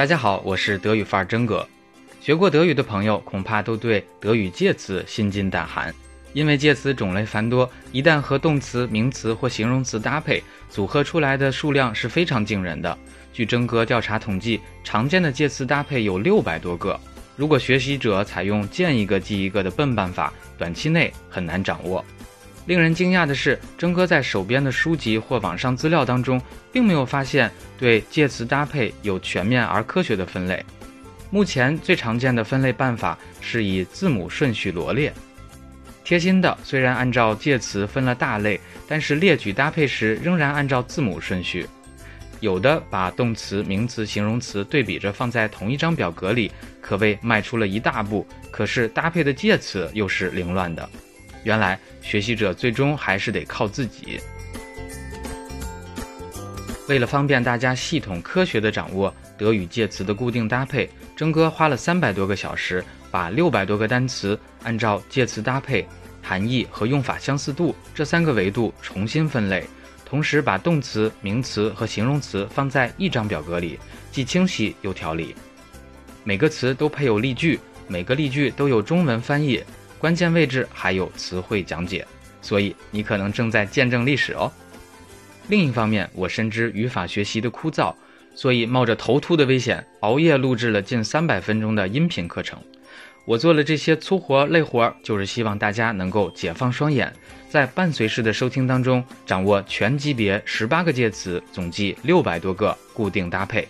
[0.00, 1.68] 大家好，我是德语范儿真哥。
[2.22, 5.94] 学过德语的朋友恐怕都对德语介词心惊胆寒，
[6.32, 12.96] 因为介词种类繁多，一旦和动词、名词或形容词搭配，组合出来的数量是非常惊人的。
[13.34, 16.98] 据真哥调查统计，常见的介词搭配有六百多个。
[17.36, 22.02] 如果学习者采用见一个记一个的笨办法，短期内很难掌握。
[22.66, 26.40] 令人惊讶的是，征哥在手边的书籍或网上资料当中，
[26.70, 30.64] 并没有发现对介词搭配有全面而科学的分类。
[31.30, 35.12] 目前最常见的分类办法是以字母顺序罗列。
[36.04, 41.66] 贴心的，虽然按照介词分了大类，但是列举搭配时仍然按照字母顺序。
[42.40, 46.50] 有的把动词、名词、形容词对比着放在同一张表格里，
[46.80, 48.26] 可谓迈出了一大步。
[48.50, 50.88] 可是搭配的介词又是凌乱的。
[51.44, 54.20] 原来学习者最终还是得靠自己。
[56.88, 65.86] 为了方便大家系统科学地掌握德语介词的固定搭配，征哥花了三百多个小时，把六百多个单词按照介词搭配、
[66.20, 69.64] 含义和用法相似度这三个维度重新分类，
[70.04, 73.78] 同时把动词、名词和形容词放在一张表格里，
[74.10, 75.34] 既清晰又条理。
[76.24, 79.62] 每个词都配有例句，每个例句都有中文翻译，
[80.00, 82.06] 关键位置还有词汇讲解，
[82.40, 84.50] 所以你可能正在见证历史哦。
[85.48, 87.94] 另一方面，我深知语法学习的枯燥，
[88.34, 92.58] 所以冒着头秃的危险，熬夜录制了近三百分钟的音频课程。
[93.26, 97.12] 我做了这些粗活累活，就是希望大家能够解放双眼，
[97.50, 103.68] 在伴随式的收听当中，掌握全级别十八个介词，总计六百多个固定搭配。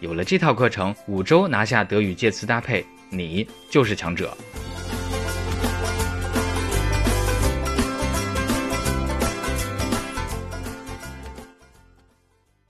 [0.00, 4.34] 有了这套课程，五周拿下德语介词搭配，你就是强者。